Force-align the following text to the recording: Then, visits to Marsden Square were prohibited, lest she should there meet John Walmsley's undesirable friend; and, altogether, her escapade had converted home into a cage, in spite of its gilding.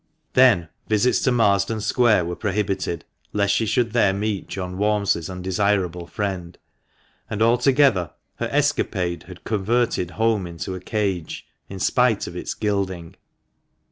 Then, 0.33 0.69
visits 0.87 1.19
to 1.19 1.31
Marsden 1.31 1.79
Square 1.79 2.25
were 2.25 2.35
prohibited, 2.35 3.05
lest 3.33 3.53
she 3.53 3.67
should 3.67 3.91
there 3.91 4.13
meet 4.15 4.47
John 4.47 4.79
Walmsley's 4.79 5.29
undesirable 5.29 6.07
friend; 6.07 6.57
and, 7.29 7.39
altogether, 7.39 8.09
her 8.37 8.49
escapade 8.51 9.25
had 9.27 9.43
converted 9.43 10.09
home 10.17 10.47
into 10.47 10.73
a 10.73 10.79
cage, 10.79 11.45
in 11.69 11.77
spite 11.77 12.25
of 12.25 12.35
its 12.35 12.55
gilding. 12.55 13.13